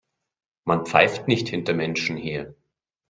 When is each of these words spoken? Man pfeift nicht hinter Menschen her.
Man 0.65 0.87
pfeift 0.87 1.27
nicht 1.27 1.47
hinter 1.49 1.75
Menschen 1.75 2.17
her. 2.17 2.55